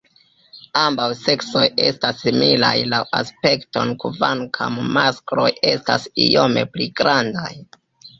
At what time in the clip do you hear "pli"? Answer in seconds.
6.73-6.89